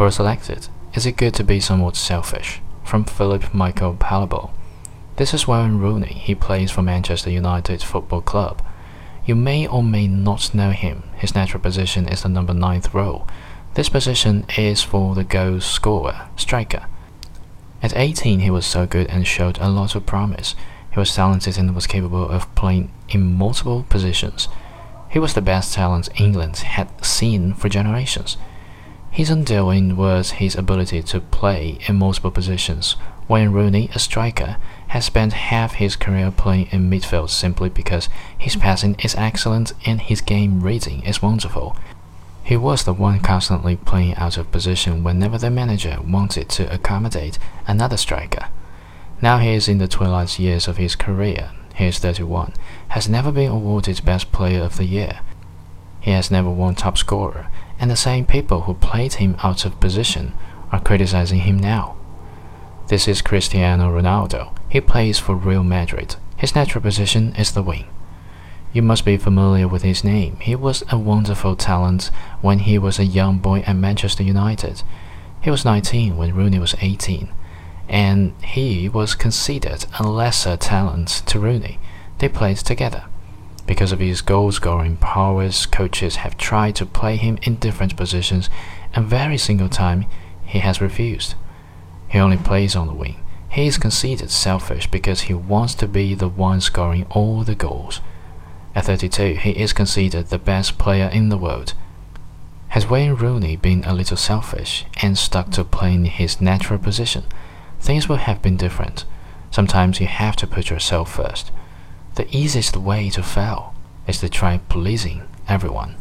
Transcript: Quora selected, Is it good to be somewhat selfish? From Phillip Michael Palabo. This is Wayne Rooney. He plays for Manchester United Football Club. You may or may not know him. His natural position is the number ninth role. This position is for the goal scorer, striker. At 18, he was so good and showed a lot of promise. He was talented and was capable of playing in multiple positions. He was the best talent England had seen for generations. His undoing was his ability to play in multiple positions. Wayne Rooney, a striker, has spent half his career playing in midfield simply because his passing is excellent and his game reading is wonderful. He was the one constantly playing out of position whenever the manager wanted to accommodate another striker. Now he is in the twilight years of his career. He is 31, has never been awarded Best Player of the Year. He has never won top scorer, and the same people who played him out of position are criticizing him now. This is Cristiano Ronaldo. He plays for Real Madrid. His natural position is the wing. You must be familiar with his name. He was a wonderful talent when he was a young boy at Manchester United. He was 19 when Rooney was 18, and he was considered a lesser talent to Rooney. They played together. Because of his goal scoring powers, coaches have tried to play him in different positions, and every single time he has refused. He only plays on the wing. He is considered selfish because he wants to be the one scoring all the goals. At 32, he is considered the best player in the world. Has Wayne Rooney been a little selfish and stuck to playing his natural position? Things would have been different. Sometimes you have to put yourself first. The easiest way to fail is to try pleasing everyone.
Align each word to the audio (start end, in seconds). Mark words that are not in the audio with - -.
Quora 0.00 0.10
selected, 0.10 0.68
Is 0.94 1.04
it 1.04 1.18
good 1.18 1.34
to 1.34 1.44
be 1.44 1.60
somewhat 1.60 1.94
selfish? 1.94 2.62
From 2.84 3.04
Phillip 3.04 3.52
Michael 3.52 3.92
Palabo. 3.96 4.50
This 5.16 5.34
is 5.34 5.46
Wayne 5.46 5.76
Rooney. 5.76 6.14
He 6.14 6.34
plays 6.34 6.70
for 6.70 6.80
Manchester 6.80 7.28
United 7.28 7.82
Football 7.82 8.22
Club. 8.22 8.62
You 9.26 9.34
may 9.34 9.66
or 9.66 9.82
may 9.82 10.08
not 10.08 10.54
know 10.54 10.70
him. 10.70 11.02
His 11.16 11.34
natural 11.34 11.62
position 11.62 12.08
is 12.08 12.22
the 12.22 12.30
number 12.30 12.54
ninth 12.54 12.94
role. 12.94 13.28
This 13.74 13.90
position 13.90 14.46
is 14.56 14.82
for 14.82 15.14
the 15.14 15.22
goal 15.22 15.60
scorer, 15.60 16.28
striker. 16.34 16.86
At 17.82 17.94
18, 17.94 18.40
he 18.40 18.50
was 18.50 18.64
so 18.64 18.86
good 18.86 19.06
and 19.08 19.26
showed 19.26 19.58
a 19.58 19.68
lot 19.68 19.94
of 19.94 20.06
promise. 20.06 20.54
He 20.90 20.98
was 20.98 21.14
talented 21.14 21.58
and 21.58 21.74
was 21.74 21.86
capable 21.86 22.26
of 22.26 22.54
playing 22.54 22.90
in 23.10 23.34
multiple 23.34 23.84
positions. 23.90 24.48
He 25.10 25.18
was 25.18 25.34
the 25.34 25.42
best 25.42 25.74
talent 25.74 26.08
England 26.18 26.56
had 26.56 27.04
seen 27.04 27.52
for 27.52 27.68
generations. 27.68 28.38
His 29.10 29.28
undoing 29.28 29.96
was 29.96 30.32
his 30.32 30.54
ability 30.54 31.02
to 31.02 31.20
play 31.20 31.78
in 31.88 31.96
multiple 31.96 32.30
positions. 32.30 32.96
Wayne 33.28 33.50
Rooney, 33.50 33.90
a 33.94 33.98
striker, 33.98 34.56
has 34.88 35.04
spent 35.04 35.32
half 35.32 35.74
his 35.74 35.96
career 35.96 36.30
playing 36.30 36.68
in 36.70 36.90
midfield 36.90 37.30
simply 37.30 37.68
because 37.68 38.08
his 38.36 38.56
passing 38.56 38.96
is 39.00 39.14
excellent 39.16 39.72
and 39.84 40.00
his 40.00 40.20
game 40.20 40.60
reading 40.60 41.02
is 41.02 41.22
wonderful. 41.22 41.76
He 42.42 42.56
was 42.56 42.84
the 42.84 42.92
one 42.92 43.20
constantly 43.20 43.76
playing 43.76 44.16
out 44.16 44.36
of 44.36 44.50
position 44.50 45.04
whenever 45.04 45.38
the 45.38 45.50
manager 45.50 45.98
wanted 46.04 46.48
to 46.50 46.72
accommodate 46.72 47.38
another 47.66 47.96
striker. 47.96 48.46
Now 49.22 49.38
he 49.38 49.50
is 49.50 49.68
in 49.68 49.78
the 49.78 49.86
twilight 49.86 50.38
years 50.38 50.66
of 50.66 50.76
his 50.76 50.96
career. 50.96 51.50
He 51.76 51.86
is 51.86 51.98
31, 51.98 52.54
has 52.88 53.08
never 53.08 53.30
been 53.30 53.50
awarded 53.50 54.04
Best 54.04 54.32
Player 54.32 54.62
of 54.62 54.76
the 54.76 54.84
Year. 54.84 55.20
He 56.00 56.12
has 56.12 56.30
never 56.30 56.50
won 56.50 56.74
top 56.74 56.96
scorer, 56.96 57.48
and 57.78 57.90
the 57.90 57.96
same 57.96 58.24
people 58.24 58.62
who 58.62 58.74
played 58.74 59.14
him 59.14 59.36
out 59.42 59.64
of 59.64 59.80
position 59.80 60.32
are 60.72 60.80
criticizing 60.80 61.40
him 61.40 61.58
now. 61.58 61.96
This 62.88 63.06
is 63.06 63.22
Cristiano 63.22 63.90
Ronaldo. 63.90 64.56
He 64.68 64.80
plays 64.80 65.18
for 65.18 65.34
Real 65.34 65.62
Madrid. 65.62 66.16
His 66.36 66.54
natural 66.54 66.82
position 66.82 67.34
is 67.36 67.52
the 67.52 67.62
wing. 67.62 67.86
You 68.72 68.82
must 68.82 69.04
be 69.04 69.16
familiar 69.16 69.68
with 69.68 69.82
his 69.82 70.04
name. 70.04 70.36
He 70.36 70.54
was 70.56 70.82
a 70.90 70.98
wonderful 70.98 71.56
talent 71.56 72.10
when 72.40 72.60
he 72.60 72.78
was 72.78 72.98
a 72.98 73.04
young 73.04 73.38
boy 73.38 73.60
at 73.60 73.76
Manchester 73.76 74.22
United. 74.22 74.82
He 75.40 75.50
was 75.50 75.64
19 75.64 76.16
when 76.16 76.34
Rooney 76.34 76.58
was 76.58 76.76
18, 76.80 77.28
and 77.88 78.32
he 78.44 78.88
was 78.88 79.14
considered 79.14 79.86
a 79.98 80.06
lesser 80.06 80.56
talent 80.56 81.08
to 81.26 81.40
Rooney. 81.40 81.78
They 82.18 82.28
played 82.28 82.58
together. 82.58 83.04
Because 83.70 83.92
of 83.92 84.00
his 84.00 84.20
goal 84.20 84.50
scoring 84.50 84.96
powers, 84.96 85.64
coaches 85.64 86.16
have 86.16 86.36
tried 86.36 86.74
to 86.74 86.84
play 86.84 87.14
him 87.14 87.38
in 87.44 87.54
different 87.54 87.96
positions, 87.96 88.50
and 88.92 89.12
every 89.12 89.38
single 89.38 89.68
time 89.68 90.06
he 90.44 90.58
has 90.58 90.80
refused. 90.80 91.36
He 92.08 92.18
only 92.18 92.36
plays 92.36 92.74
on 92.74 92.88
the 92.88 92.92
wing. 92.92 93.24
He 93.48 93.68
is 93.68 93.78
considered 93.78 94.30
selfish 94.30 94.90
because 94.90 95.20
he 95.20 95.34
wants 95.34 95.76
to 95.76 95.86
be 95.86 96.16
the 96.16 96.26
one 96.26 96.60
scoring 96.60 97.06
all 97.10 97.44
the 97.44 97.54
goals. 97.54 98.00
At 98.74 98.86
32, 98.86 99.36
he 99.36 99.50
is 99.50 99.72
considered 99.72 100.26
the 100.26 100.38
best 100.40 100.76
player 100.76 101.06
in 101.06 101.28
the 101.28 101.38
world. 101.38 101.74
Has 102.70 102.90
Wayne 102.90 103.14
Rooney 103.14 103.54
been 103.54 103.84
a 103.84 103.94
little 103.94 104.16
selfish 104.16 104.84
and 105.00 105.16
stuck 105.16 105.52
to 105.52 105.62
playing 105.62 106.06
his 106.06 106.40
natural 106.40 106.80
position? 106.80 107.22
Things 107.78 108.08
would 108.08 108.18
have 108.18 108.42
been 108.42 108.56
different. 108.56 109.04
Sometimes 109.52 110.00
you 110.00 110.08
have 110.08 110.34
to 110.36 110.48
put 110.48 110.70
yourself 110.70 111.14
first. 111.14 111.52
The 112.14 112.26
easiest 112.36 112.76
way 112.76 113.08
to 113.10 113.22
fail 113.22 113.74
is 114.06 114.18
to 114.20 114.28
try 114.28 114.58
pleasing 114.68 115.22
everyone. 115.48 115.96